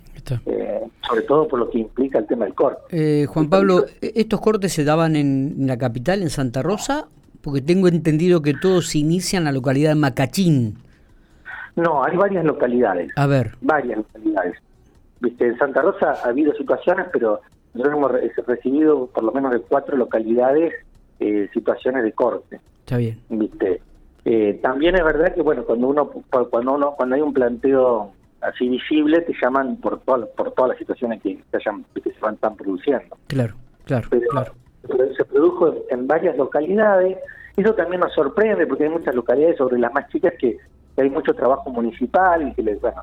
eh, 0.45 0.81
sobre 1.07 1.23
todo 1.23 1.47
por 1.47 1.61
lo 1.61 1.71
que 1.71 1.79
implica 1.79 2.19
el 2.19 2.27
tema 2.27 2.47
del 2.47 2.55
corte. 2.55 2.81
Eh, 2.91 3.27
Juan 3.27 3.49
Pablo, 3.49 3.85
¿estos 4.01 4.41
cortes 4.41 4.73
se 4.73 4.83
daban 4.83 5.15
en 5.15 5.69
la 5.69 5.79
capital, 5.79 6.21
en 6.21 6.31
Santa 6.31 6.63
Rosa? 6.63 7.07
Porque 7.43 7.63
tengo 7.63 7.87
entendido 7.87 8.43
que 8.43 8.55
todos 8.55 8.89
se 8.89 8.99
inician 8.99 9.43
en 9.43 9.45
la 9.45 9.53
localidad 9.53 9.91
de 9.91 9.95
Macachín. 9.95 10.79
No, 11.77 12.03
hay 12.03 12.17
varias 12.17 12.45
localidades. 12.45 13.13
A 13.15 13.29
ver. 13.29 13.53
Varias 13.61 13.99
localidades. 13.99 14.57
Viste, 15.21 15.47
en 15.47 15.57
Santa 15.59 15.81
Rosa 15.81 16.17
ha 16.25 16.29
habido 16.29 16.53
situaciones, 16.55 17.07
pero 17.13 17.41
nosotros 17.73 17.99
hemos 17.99 18.47
recibido 18.49 19.07
por 19.07 19.23
lo 19.23 19.31
menos 19.31 19.53
de 19.53 19.61
cuatro 19.61 19.97
localidades 19.97 20.75
eh, 21.21 21.49
situaciones 21.53 22.05
de 22.05 22.13
corte. 22.13 22.61
Está 22.81 22.97
bien. 22.97 23.21
Viste. 23.29 23.81
Eh, 24.25 24.59
también 24.63 24.95
es 24.95 25.05
verdad 25.05 25.35
que 25.35 25.43
bueno, 25.43 25.65
cuando 25.65 25.89
uno 25.89 26.11
cuando 26.51 26.73
uno 26.73 26.95
cuando 26.97 27.15
hay 27.15 27.21
un 27.21 27.35
planteo 27.35 28.13
así 28.41 28.69
visible 28.69 29.21
te 29.21 29.35
llaman 29.41 29.77
por 29.77 30.01
todas 30.01 30.29
por 30.31 30.53
todas 30.53 30.71
las 30.71 30.79
situaciones 30.79 31.23
que 31.23 31.39
se 31.51 31.57
hayan 31.59 31.85
que 31.95 32.11
se 32.11 32.21
van 32.21 32.37
tan 32.39 32.57
produciendo. 32.57 33.17
Claro, 33.27 33.55
claro, 33.85 34.09
claro. 34.31 34.53
se 35.17 35.25
produjo 35.27 35.75
en 35.91 36.07
varias 36.07 36.37
localidades. 36.37 37.19
Eso 37.57 37.75
también 37.75 38.01
nos 38.01 38.13
sorprende 38.15 38.67
porque 38.67 38.85
hay 38.85 38.91
muchas 38.91 39.15
localidades 39.15 39.59
sobre 39.59 39.79
las 39.79 39.93
más 39.93 40.09
chicas 40.09 40.33
que 40.39 40.59
hay 40.97 41.11
mucho 41.11 41.35
trabajo 41.35 41.71
municipal 41.71 42.49
y 42.49 42.55
que 42.55 42.63
les, 42.63 42.81
bueno, 42.81 43.03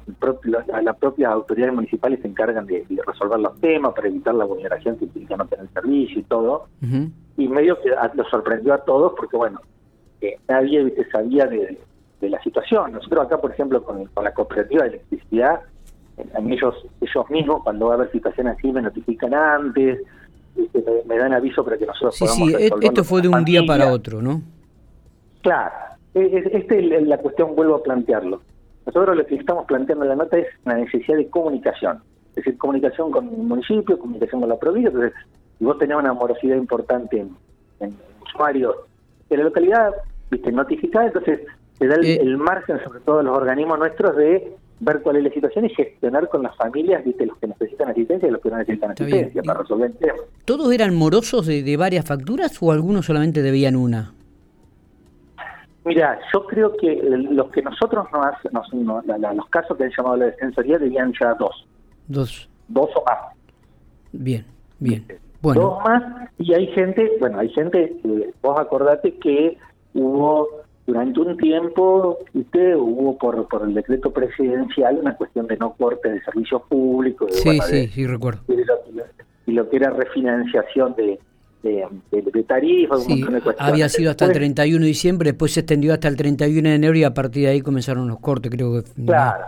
las 0.82 0.96
propias 0.98 1.32
autoridades 1.32 1.74
municipales 1.74 2.20
se 2.22 2.28
encargan 2.28 2.66
de, 2.66 2.86
resolver 3.06 3.40
los 3.40 3.60
temas 3.60 3.94
para 3.94 4.08
evitar 4.08 4.34
la 4.34 4.46
vulneración 4.46 4.98
que 4.98 5.06
implica 5.06 5.36
no 5.36 5.46
tener 5.46 5.68
servicio 5.74 6.20
y 6.20 6.24
todo. 6.24 6.68
Y 7.42 7.48
medio 7.48 7.80
que 7.82 7.90
lo 8.14 8.24
sorprendió 8.26 8.74
a 8.74 8.80
todos 8.80 9.14
porque, 9.18 9.36
bueno, 9.36 9.60
nadie 10.48 10.94
sabía 11.12 11.48
de, 11.48 11.80
la 12.22 12.42
situación. 12.44 12.92
Nosotros 12.92 13.26
acá, 13.26 13.40
por 13.40 13.52
ejemplo, 13.52 13.84
con, 13.84 14.08
la 14.22 14.34
cooperativa 14.34 14.84
de 14.84 14.90
electricidad, 14.90 15.62
ellos 16.18 16.76
ellos 17.02 17.30
mismos, 17.32 17.64
cuando 17.64 17.88
va 17.88 17.94
a 17.94 17.96
haber 17.96 18.12
situaciones 18.12 18.58
así, 18.58 18.72
me 18.72 18.82
notifican 18.82 19.34
antes, 19.34 20.00
me, 21.06 21.18
dan 21.18 21.34
aviso 21.34 21.64
para 21.64 21.78
que 21.78 21.88
nosotros 21.88 22.16
sí, 22.16 22.26
podamos 22.26 22.50
Sí, 22.50 22.56
e-, 22.64 22.70
esto 22.82 23.04
fue 23.04 23.22
de 23.24 23.30
un 23.30 23.44
día 23.44 23.62
para 23.66 23.92
otro, 23.92 24.22
¿no? 24.22 24.42
Claro, 25.42 25.72
esta 26.14 26.76
es 26.76 27.08
la 27.08 27.18
cuestión, 27.18 27.56
vuelvo 27.56 27.76
a 27.76 27.84
plantearlo. 27.84 28.42
Nosotros 28.86 29.18
lo 29.18 29.26
que 29.26 29.36
estamos 29.36 29.66
planteando 29.66 30.06
en 30.06 30.10
la 30.10 30.16
nota 30.16 30.38
es 30.38 30.48
la 30.66 30.76
necesidad 30.76 31.18
de 31.18 31.28
comunicación, 31.30 32.04
es 32.30 32.36
decir, 32.36 32.58
comunicación 32.58 33.12
con 33.12 33.28
el 33.28 33.38
municipio, 33.38 33.98
comunicación 33.98 34.42
con 34.42 34.50
la 34.50 34.58
provincia. 34.58 34.90
Entonces, 34.90 35.14
si 35.62 35.66
vos 35.66 35.78
tenés 35.78 35.96
una 35.96 36.12
morosidad 36.12 36.56
importante 36.56 37.20
en, 37.20 37.38
en 37.82 37.96
usuarios 38.24 38.74
de 39.30 39.38
la 39.38 39.44
localidad, 39.44 39.92
viste, 40.32 40.52
notificada, 40.52 41.06
entonces 41.06 41.42
te 41.78 41.88
da 41.88 41.98
eh. 42.02 42.18
el, 42.20 42.36
margen, 42.38 42.84
sobre 42.84 43.00
todo 43.02 43.22
los 43.22 43.38
organismos 43.38 43.78
nuestros, 43.78 44.18
de 44.18 44.54
ver 44.80 45.02
cuál 45.04 45.18
es 45.18 45.24
la 45.26 45.30
situación 45.30 45.66
y 45.66 45.70
gestionar 45.70 46.30
con 46.30 46.42
las 46.42 46.58
familias, 46.58 47.06
viste, 47.06 47.28
los 47.28 47.38
que 47.38 47.46
necesitan 47.46 47.90
asistencia 47.90 48.28
y 48.28 48.32
los 48.32 48.42
que 48.42 48.50
no 48.50 48.58
necesitan 48.58 48.90
asistencia 48.90 49.44
para 49.44 49.60
resolver 49.60 49.92
el 49.92 49.98
tema. 49.98 50.18
¿Todos 50.46 50.74
eran 50.74 50.96
morosos 50.96 51.46
de, 51.46 51.62
de 51.62 51.78
varias 51.78 52.08
facturas 52.08 52.58
o 52.60 52.72
algunos 52.72 53.06
solamente 53.06 53.44
debían 53.44 53.76
una? 53.76 54.14
Mira, 55.86 56.18
yo 56.34 56.44
creo 56.48 56.76
que 56.76 57.04
los 57.04 57.52
que 57.52 57.62
nosotros 57.62 58.08
nos, 58.12 58.74
nos 58.74 59.06
los 59.06 59.50
casos 59.52 59.78
que 59.78 59.84
han 59.84 59.92
llamado 59.96 60.16
a 60.16 60.18
la 60.18 60.26
defensoría 60.26 60.80
debían 60.80 61.14
ya 61.22 61.36
dos. 61.36 61.68
Dos. 62.08 62.50
Dos 62.68 62.90
o 62.96 63.04
más. 63.06 63.36
Bien, 64.12 64.44
bien. 64.80 65.06
Bueno. 65.42 65.62
Dos 65.62 65.84
más 65.84 66.30
y 66.38 66.54
hay 66.54 66.68
gente, 66.68 67.12
bueno, 67.20 67.40
hay 67.40 67.50
gente, 67.50 67.96
vos 68.42 68.60
acordate 68.60 69.16
que 69.16 69.58
hubo 69.94 70.48
durante 70.86 71.20
un 71.20 71.38
tiempo, 71.38 72.20
usted 72.34 72.76
hubo 72.76 73.18
por, 73.18 73.48
por 73.48 73.64
el 73.64 73.74
decreto 73.74 74.12
presidencial 74.12 74.98
una 74.98 75.16
cuestión 75.16 75.48
de 75.48 75.58
no 75.58 75.74
corte 75.74 76.10
de 76.10 76.22
servicios 76.24 76.62
públicos. 76.64 77.32
sí, 77.34 77.60
sí, 77.62 77.88
sí, 77.88 78.08
recuerdo. 78.08 78.42
y 79.46 79.52
lo 79.52 79.70
que 79.70 79.78
era 79.78 79.92
refinanciación 79.92 80.96
de, 80.96 81.20
de, 81.64 81.88
de, 82.12 82.44
tarifas, 82.44 83.06
Había 83.60 83.88
sido 83.90 84.12
hasta 84.12 84.26
el 84.26 84.34
31 84.34 84.82
de 84.82 84.88
diciembre, 84.88 85.32
después 85.32 85.54
se 85.54 85.60
extendió 85.62 85.94
hasta 85.94 86.08
el 86.08 86.16
31 86.16 86.70
de 86.70 86.76
enero 86.76 86.96
y 86.96 87.04
a 87.04 87.14
partir 87.14 87.44
de 87.44 87.50
ahí 87.50 87.62
comenzaron 87.62 88.08
los 88.08 88.20
cortes, 88.20 88.52
creo 88.52 88.82
que. 88.82 89.06
Claro, 89.06 89.46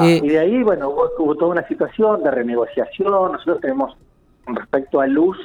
eh, 0.00 0.20
y 0.22 0.28
de 0.28 0.38
ahí, 0.38 0.62
bueno, 0.62 0.90
hubo, 0.90 1.34
toda 1.34 1.52
una 1.52 1.66
situación 1.66 2.22
de 2.22 2.30
renegociación. 2.30 3.32
Nosotros 3.32 3.60
tenemos, 3.60 3.96
respecto 4.46 5.00
a 5.00 5.06
luz, 5.06 5.36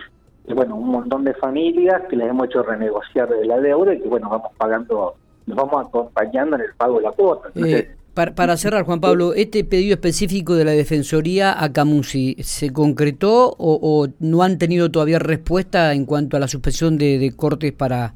bueno, 0.48 0.76
un 0.76 0.90
montón 0.90 1.24
de 1.24 1.34
familias 1.36 2.02
que 2.10 2.16
les 2.16 2.30
hemos 2.30 2.48
hecho 2.48 2.64
renegociar 2.64 3.30
de 3.30 3.46
la 3.46 3.60
deuda 3.60 3.94
y 3.94 4.02
que, 4.02 4.10
bueno, 4.10 4.30
vamos 4.30 4.52
pagando, 4.58 5.16
nos 5.46 5.58
vamos 5.58 5.86
acompañando 5.88 6.56
en 6.58 6.64
el 6.64 6.74
pago 6.76 6.98
de 6.98 7.04
la 7.04 7.12
cuota. 7.12 7.50
Eh, 7.56 7.96
para, 8.14 8.58
cerrar, 8.58 8.84
Juan 8.84 9.00
Pablo, 9.00 9.34
¿este 9.34 9.64
pedido 9.64 9.94
específico 9.94 10.56
de 10.56 10.66
la 10.66 10.72
Defensoría 10.72 11.64
a 11.64 11.72
Camusi 11.72 12.36
se 12.40 12.74
concretó 12.74 13.56
o, 13.58 14.08
no 14.20 14.44
han 14.44 14.58
tenido 14.58 14.92
todavía 14.92 15.18
respuesta 15.18 15.94
en 15.94 16.06
cuanto 16.06 16.36
a 16.36 16.40
la 16.40 16.48
suspensión 16.48 16.98
de, 16.98 17.34
cortes 17.36 17.72
para 17.72 18.14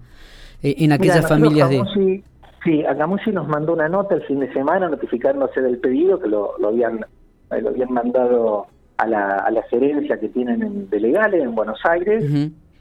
eh, 0.61 0.75
en 0.79 0.91
aquellas 0.91 1.27
familias 1.27 1.69
de... 1.69 2.23
Sí, 2.65 2.83
a 2.83 2.97
Camusi 2.97 3.31
nos 3.31 3.47
mandó 3.47 3.73
una 3.73 3.87
nota 3.87 4.15
el 4.15 4.23
fin 4.23 4.39
de 4.39 4.51
semana 4.51 4.89
notificándose 4.89 5.61
del 5.61 5.77
pedido 5.77 6.19
que 6.19 6.27
lo, 6.27 6.55
habían 6.65 7.05
eh, 7.51 7.61
lo 7.61 7.69
habían 7.69 7.93
mandado 7.93 8.65
a 8.97 9.07
la, 9.07 9.37
a 9.37 9.51
la 9.51 9.63
gerencia 9.63 10.19
que 10.19 10.29
tienen 10.29 10.61
en, 10.61 10.89
de 10.89 10.99
legales 10.99 11.43
en 11.43 11.55
Buenos 11.55 11.79
Aires. 11.83 12.23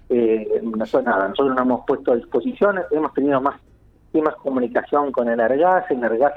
eh, 0.08 0.60
nosotros 0.62 1.04
nada, 1.04 1.28
nosotros 1.28 1.56
nos 1.56 1.64
hemos 1.64 1.86
puesto 1.86 2.12
a 2.12 2.16
disposición, 2.16 2.80
hemos 2.90 3.12
tenido 3.14 3.40
más, 3.40 3.60
más 4.12 4.34
comunicación 4.36 5.12
con 5.12 5.28
el 5.28 5.40
Argas, 5.40 5.90
el 5.90 6.04
Argas 6.04 6.32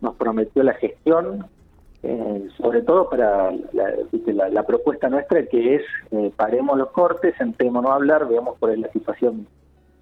nos 0.00 0.14
prometió 0.14 0.62
la 0.62 0.74
gestión, 0.74 1.46
eh, 2.02 2.48
sobre 2.56 2.82
todo 2.82 3.10
para 3.10 3.50
la, 3.72 4.62
propuesta 4.62 5.08
nuestra 5.08 5.44
que 5.46 5.76
es 5.76 5.82
eh, 6.12 6.30
paremos 6.36 6.78
los 6.78 6.90
cortes, 6.90 7.34
sentémonos 7.36 7.90
a 7.90 7.94
hablar, 7.94 8.28
veamos 8.28 8.56
cuál 8.58 8.74
es 8.74 8.78
la 8.78 8.92
situación 8.92 9.46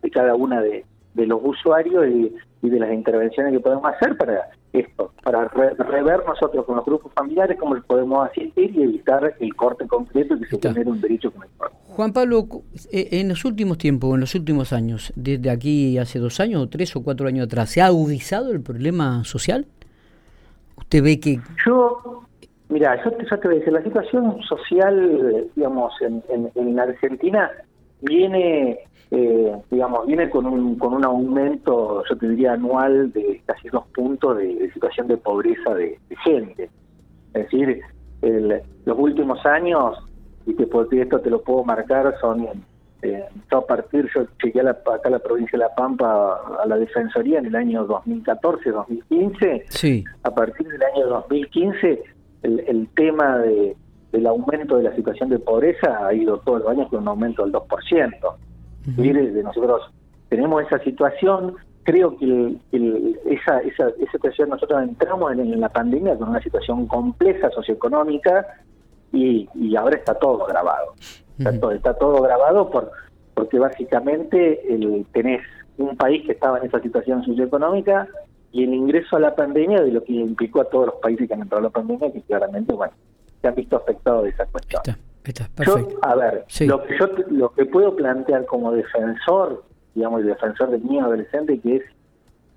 de 0.02 0.11
cada 0.11 0.35
una 0.35 0.61
de, 0.61 0.85
los 1.14 1.40
usuarios 1.42 2.06
y, 2.06 2.68
de 2.68 2.80
las 2.80 2.92
intervenciones 2.92 3.52
que 3.52 3.61
podemos 3.61 3.85
hacer 3.87 4.16
para 4.16 4.50
esto, 4.80 5.12
para 5.23 5.49
rever 5.49 6.25
nosotros 6.26 6.64
con 6.64 6.76
los 6.76 6.85
grupos 6.85 7.12
familiares 7.12 7.59
cómo 7.59 7.75
les 7.75 7.85
podemos 7.85 8.28
asistir 8.28 8.76
y 8.76 8.83
evitar 8.83 9.35
el 9.38 9.54
corte 9.54 9.87
concreto 9.87 10.35
y 10.35 10.40
que 10.40 10.47
se 10.47 10.61
genere 10.61 10.90
un 10.90 11.00
derecho 11.00 11.33
Juan 11.97 12.12
Pablo, 12.12 12.47
eh, 12.92 13.09
en 13.12 13.28
los 13.28 13.45
últimos 13.45 13.78
tiempos, 13.78 14.14
en 14.14 14.21
los 14.21 14.35
últimos 14.35 14.73
años, 14.73 15.12
desde 15.16 15.49
aquí 15.49 15.97
hace 15.97 16.18
dos 16.18 16.40
años 16.40 16.62
o 16.62 16.68
tres 16.68 16.95
o 16.95 17.02
cuatro 17.02 17.26
años 17.26 17.47
atrás, 17.47 17.71
¿se 17.71 17.80
ha 17.80 17.87
agudizado 17.87 18.52
el 18.52 18.61
problema 18.61 19.25
social? 19.25 19.66
¿Usted 20.76 21.02
ve 21.02 21.18
que...? 21.18 21.40
Yo, 21.66 22.23
mira, 22.68 23.02
yo, 23.02 23.11
te 23.12 23.49
voy 23.49 23.56
a 23.56 23.59
decir, 23.61 23.73
la 23.73 23.83
situación 23.83 24.42
social, 24.42 25.49
digamos, 25.56 25.95
en, 26.02 26.23
en, 26.54 26.78
Argentina 26.78 27.50
viene, 28.08 28.78
eh, 29.10 29.56
digamos, 29.70 30.06
viene 30.06 30.30
con 30.30 30.46
un, 30.46 30.78
con 30.78 30.94
un 30.94 31.04
aumento, 31.04 32.02
yo 32.08 32.16
te 32.16 32.28
diría, 32.28 32.54
anual 32.54 33.12
de 33.12 33.42
casi 33.46 33.68
dos 33.68 33.86
puntos 33.88 34.38
de, 34.38 34.70
situación 34.72 35.08
de 35.08 35.16
pobreza 35.16 35.75
de, 35.75 35.98
gente. 36.25 36.70
Es 37.34 37.42
decir, 37.44 37.80
los 38.84 38.98
últimos 38.98 39.44
años, 39.44 39.98
y 40.46 40.54
te, 40.54 40.68
esto 41.00 41.20
te 41.20 41.30
lo 41.30 41.42
puedo 41.42 41.64
marcar, 41.64 42.14
son 42.20 42.46
eh, 43.02 43.25
a 43.50 43.60
partir, 43.60 44.08
yo 44.14 44.26
llegué 44.42 44.60
a 44.60 44.64
la, 44.64 44.70
acá 44.70 45.00
a 45.04 45.10
la 45.10 45.18
provincia 45.18 45.58
de 45.58 45.64
La 45.64 45.75
Pampa 45.75 46.40
a 46.62 46.66
la 46.66 46.76
Defensoría 46.76 47.38
en 47.38 47.46
el 47.46 47.56
año 47.56 47.86
2014-2015. 47.86 49.64
Sí. 49.68 50.04
A 50.22 50.34
partir 50.34 50.66
del 50.66 50.82
año 50.82 51.06
2015, 51.06 52.02
el, 52.42 52.60
el 52.60 52.88
tema 52.94 53.38
de, 53.38 53.76
del 54.16 54.26
aumento 54.26 54.78
de 54.78 54.85
la 54.85 54.96
situación 54.96 55.28
de 55.28 55.38
pobreza 55.38 56.06
ha 56.06 56.14
ido 56.14 56.38
todos 56.38 56.61
los 56.61 56.70
años 56.70 56.88
con 56.88 57.02
un 57.02 57.08
aumento 57.08 57.44
del 57.44 57.52
2%. 57.52 58.37
de 58.87 59.42
nosotros 59.42 59.90
tenemos 60.30 60.64
esa 60.64 60.78
situación, 60.78 61.54
creo 61.82 62.16
que 62.16 62.56
esa, 63.26 63.61
esa, 63.61 63.88
esa 63.88 64.12
situación, 64.12 64.49
nosotros 64.49 64.82
entramos 64.82 65.32
en, 65.32 65.61
la 65.61 65.68
pandemia 65.68 66.16
con 66.16 66.30
una 66.30 66.40
situación 66.40 66.87
compleja 66.87 67.50
socioeconómica 67.50 68.46
y, 69.12 69.49
y 69.54 69.76
ahora 69.76 69.96
está 69.96 70.14
todo 70.14 70.46
grabado. 70.46 70.94
Está, 71.38 71.94
todo, 71.94 72.23
grabado 72.23 72.70
por 72.70 72.90
porque 73.35 73.58
básicamente 73.58 74.73
el, 74.73 75.04
tenés 75.12 75.42
un 75.76 75.94
país 75.94 76.25
que 76.25 76.32
estaba 76.32 76.58
en 76.58 76.64
esa 76.64 76.80
situación 76.80 77.23
socioeconómica 77.23 78.08
y 78.50 78.64
el 78.64 78.73
ingreso 78.73 79.16
a 79.16 79.20
la 79.20 79.35
pandemia 79.35 79.82
de 79.82 79.92
lo 79.92 80.02
que 80.02 80.14
implicó 80.14 80.62
a 80.62 80.70
todos 80.70 80.87
los 80.87 80.94
países 80.96 81.28
que 81.28 81.35
han 81.35 81.42
entrado 81.42 81.61
a 81.61 81.68
la 81.68 81.70
pandemia, 81.70 82.11
que 82.11 82.23
claramente, 82.23 82.73
bueno, 82.73 82.94
se 83.40 83.48
han 83.48 83.54
visto 83.54 83.76
afectados 83.76 84.24
de 84.24 84.30
esa 84.30 84.46
cuestión. 84.46 84.82
a 86.02 86.14
ver, 86.14 86.44
lo 86.60 86.82
que 86.84 86.98
yo 86.98 87.08
lo 87.30 87.52
que 87.52 87.66
puedo 87.66 87.96
plantear 87.96 88.46
como 88.46 88.72
defensor, 88.72 89.64
digamos, 89.94 90.20
el 90.20 90.28
defensor 90.28 90.70
del 90.70 90.84
niño 90.84 91.04
adolescente, 91.04 91.58
que 91.60 91.76
es 91.76 91.82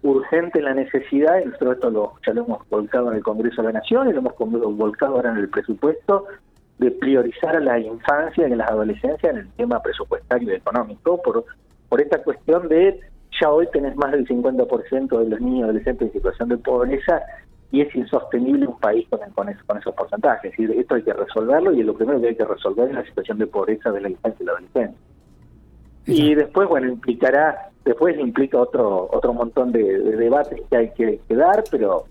urgente 0.04 0.62
la 0.62 0.74
necesidad, 0.74 1.40
y 1.42 1.46
nosotros 1.46 1.76
esto 1.76 1.90
lo, 1.90 2.14
ya 2.26 2.34
lo 2.34 2.46
hemos 2.46 2.70
volcado 2.70 3.12
en 3.12 3.18
el 3.18 3.24
Congreso 3.24 3.62
de 3.62 3.74
la 3.74 3.80
Nación 3.80 4.10
y 4.10 4.14
lo 4.14 4.20
hemos 4.20 4.36
volcado 4.38 5.16
ahora 5.16 5.32
en 5.32 5.38
el 5.38 5.50
presupuesto, 5.50 6.26
de 6.78 6.92
priorizar 6.92 7.58
a 7.58 7.60
la 7.60 7.78
infancia 7.78 8.48
y 8.48 8.54
a 8.54 8.56
las 8.56 8.70
adolescencias 8.70 9.34
en 9.34 9.40
el 9.40 9.50
tema 9.54 9.82
presupuestario 9.82 10.54
y 10.54 10.56
económico, 10.56 11.22
por, 11.22 11.44
por 11.90 12.02
esta 12.02 12.24
cuestión 12.24 12.70
de 12.70 13.00
ya 13.42 13.50
hoy 13.50 13.68
tenés 13.72 13.96
más 13.96 14.12
del 14.12 14.28
50% 14.28 15.20
de 15.20 15.30
los 15.30 15.42
niños 15.42 15.60
y 15.60 15.64
adolescentes 15.64 16.08
en 16.08 16.14
situación 16.14 16.50
de 16.50 16.58
pobreza 16.58 17.22
y 17.72 17.82
es 17.82 17.96
insostenible 17.96 18.68
un 18.68 18.80
país 18.80 19.08
con, 19.10 19.20
con, 19.32 19.54
con 19.66 19.78
esos 19.78 19.94
porcentajes. 19.94 20.58
Y 20.58 20.66
esto 20.80 20.96
hay 20.96 21.04
que 21.04 21.14
resolverlo 21.14 21.72
y 21.74 21.84
lo 21.84 21.94
primero 21.94 22.20
que 22.20 22.30
hay 22.30 22.36
que 22.36 22.46
resolver 22.46 22.90
es 22.90 22.96
la 22.96 23.06
situación 23.06 23.38
de 23.38 23.48
pobreza 23.48 23.92
de 23.92 24.02
la 24.02 24.10
infancia 24.10 24.42
y 24.42 24.46
la 24.46 24.52
adolescencia. 24.54 24.98
Y 26.06 26.34
después, 26.34 26.68
bueno, 26.68 26.88
implicará, 26.88 27.70
después 27.86 28.18
implica 28.18 28.58
otro 28.58 29.08
otro 29.12 29.34
montón 29.34 29.72
de, 29.72 29.84
debates 29.84 30.60
que 30.70 30.76
hay 30.76 30.92
que, 30.92 31.20
dar, 31.30 31.64
pero 31.70 32.06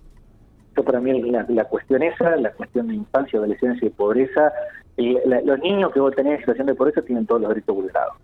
yo 0.77 0.85
para 0.85 1.01
mí 1.01 1.21
la, 1.23 1.45
la 1.49 1.65
cuestión 1.65 2.03
esa, 2.05 2.37
la 2.37 2.53
cuestión 2.53 2.87
de 2.89 2.95
infancia, 2.95 3.39
adolescencia 3.39 3.87
y 3.87 3.91
pobreza, 3.91 4.53
los 4.97 5.59
niños 5.61 5.93
que 5.93 6.01
vos 6.01 6.15
tenés 6.15 6.35
en 6.35 6.39
situación 6.41 6.67
de 6.69 6.75
pobreza 6.75 7.03
tienen 7.03 7.27
todos 7.27 7.41
los 7.41 7.49
derechos 7.51 7.75
vulnerados. 7.75 8.15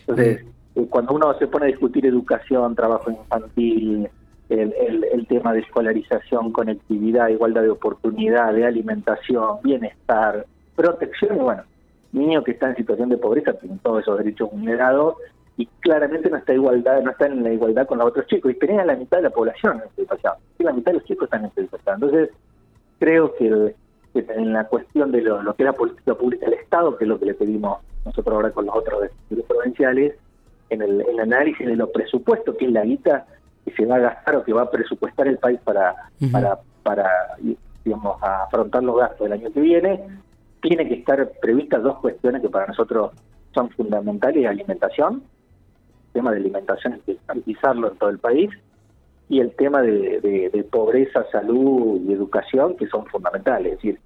Entonces, 0.00 0.44
eh, 0.74 0.86
cuando 0.88 1.14
uno 1.14 1.34
se 1.38 1.46
pone 1.46 1.66
a 1.66 1.68
discutir 1.68 2.06
educación, 2.06 2.74
trabajo 2.74 3.10
infantil, 3.10 4.08
el, 4.48 5.26
tema 5.28 5.52
de 5.52 5.60
escolarización, 5.60 6.52
conectividad, 6.52 7.28
igualdad 7.28 7.62
de 7.62 7.70
oportunidad, 7.70 8.54
de 8.54 8.64
alimentación, 8.64 9.58
bienestar, 9.62 10.46
protección, 10.74 11.36
y 11.36 11.40
bueno, 11.40 11.62
niños 12.12 12.44
que 12.44 12.52
están 12.52 12.70
en 12.70 12.76
situación 12.76 13.10
de 13.10 13.18
pobreza 13.18 13.52
tienen 13.54 13.78
todos 13.80 14.02
esos 14.02 14.16
derechos 14.18 14.50
vulnerados 14.50 15.16
y 15.58 15.66
claramente 15.80 16.30
no 16.30 16.36
está 16.36 16.54
igualdad, 16.54 17.02
no 17.02 17.10
están 17.10 17.32
en 17.32 17.42
la 17.42 17.52
igualdad 17.52 17.86
con 17.86 17.98
los 17.98 18.08
otros 18.08 18.26
chicos, 18.26 18.52
y 18.52 18.54
tenían 18.54 18.86
la 18.86 18.96
mitad 18.96 19.18
de 19.18 19.24
la 19.24 19.30
población 19.30 19.82
en 19.82 20.02
este 20.02 20.14
y 20.58 20.64
la 20.64 20.72
mitad 20.72 20.92
de 20.92 20.98
los 20.98 21.06
chicos 21.06 21.24
están 21.24 21.44
en 21.44 21.46
este 21.46 21.68
Entonces, 21.86 22.30
creo 22.98 23.34
que, 23.34 23.74
en 24.14 24.52
la 24.52 24.64
cuestión 24.64 25.12
de 25.12 25.20
lo, 25.20 25.42
que 25.54 25.62
es 25.62 25.66
la 25.66 25.72
política 25.72 26.14
pública 26.14 26.46
del 26.46 26.54
Estado, 26.60 26.96
que 26.96 27.04
es 27.04 27.08
lo 27.08 27.18
que 27.18 27.26
le 27.26 27.34
pedimos 27.34 27.78
nosotros 28.04 28.34
ahora 28.34 28.50
con 28.50 28.66
los 28.66 28.74
otros 28.74 29.10
provinciales, 29.46 30.14
en 30.70 30.82
el, 30.82 31.00
en 31.00 31.08
el 31.10 31.20
análisis 31.20 31.66
de 31.66 31.76
los 31.76 31.90
presupuestos, 31.90 32.56
que 32.56 32.66
es 32.66 32.72
la 32.72 32.84
guita 32.84 33.26
que 33.68 33.76
se 33.76 33.86
va 33.86 33.96
a 33.96 34.00
gastar 34.00 34.36
o 34.36 34.44
que 34.44 34.52
va 34.52 34.62
a 34.62 34.70
presupuestar 34.70 35.28
el 35.28 35.38
país 35.38 35.60
para, 35.64 35.94
para, 36.32 36.58
para 36.82 37.08
digamos, 37.84 38.16
afrontar 38.22 38.82
los 38.82 38.96
gastos 38.96 39.20
del 39.20 39.32
año 39.32 39.52
que 39.52 39.60
viene, 39.60 40.00
tiene 40.60 40.88
que 40.88 40.94
estar 40.94 41.30
previstas 41.40 41.82
dos 41.82 41.98
cuestiones 41.98 42.42
que 42.42 42.48
para 42.48 42.66
nosotros 42.66 43.12
son 43.54 43.70
fundamentales, 43.70 44.46
alimentación, 44.46 45.22
el 46.08 46.12
tema 46.12 46.30
de 46.30 46.38
alimentación 46.38 46.94
hay 46.94 47.00
que 47.00 47.18
garantizarlo 47.26 47.92
en 47.92 47.98
todo 47.98 48.10
el 48.10 48.18
país, 48.18 48.50
y 49.28 49.40
el 49.40 49.54
tema 49.56 49.82
de, 49.82 50.50
de, 50.52 50.64
pobreza, 50.64 51.24
salud 51.30 52.00
y 52.08 52.12
educación, 52.12 52.76
que 52.76 52.86
son 52.86 53.04
fundamentales. 53.06 53.74
Es 53.74 53.78
decir, 53.78 54.00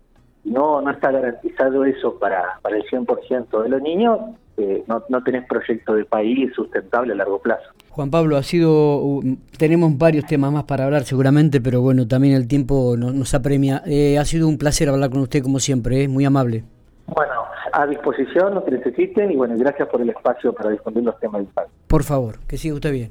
no, 0.44 0.80
no 0.80 0.90
está 0.90 1.12
garantizado 1.12 1.84
eso 1.84 2.18
para, 2.18 2.58
para 2.60 2.76
el 2.76 2.82
100% 2.84 3.62
de 3.62 3.68
los 3.68 3.80
niños, 3.80 4.18
eh, 4.56 4.82
no, 4.88 5.02
no 5.08 5.22
tenés 5.22 5.46
proyecto 5.46 5.94
de 5.94 6.04
país 6.04 6.52
sustentable 6.54 7.12
a 7.12 7.16
largo 7.16 7.38
plazo. 7.40 7.70
Juan 7.92 8.10
Pablo, 8.10 8.38
ha 8.38 8.42
sido, 8.42 9.20
tenemos 9.58 9.98
varios 9.98 10.24
temas 10.24 10.50
más 10.50 10.64
para 10.64 10.86
hablar 10.86 11.02
seguramente, 11.04 11.60
pero 11.60 11.82
bueno, 11.82 12.08
también 12.08 12.34
el 12.34 12.48
tiempo 12.48 12.96
nos, 12.96 13.34
apremia. 13.34 13.82
Eh, 13.84 14.18
ha 14.18 14.24
sido 14.24 14.48
un 14.48 14.56
placer 14.56 14.88
hablar 14.88 15.10
con 15.10 15.20
usted 15.20 15.42
como 15.42 15.58
siempre, 15.58 15.98
es 16.00 16.04
¿eh? 16.06 16.08
muy 16.08 16.24
amable. 16.24 16.64
Bueno, 17.06 17.32
a 17.70 17.86
disposición, 17.86 18.54
lo 18.54 18.64
que 18.64 18.70
necesiten 18.70 19.30
y 19.30 19.36
bueno, 19.36 19.56
gracias 19.58 19.88
por 19.88 20.00
el 20.00 20.08
espacio 20.08 20.54
para 20.54 20.70
difundir 20.70 21.04
los 21.04 21.18
temas 21.20 21.42
de 21.42 21.48
Por 21.86 22.02
favor, 22.02 22.38
que 22.48 22.56
siga 22.56 22.76
usted 22.76 22.92
bien. 22.92 23.10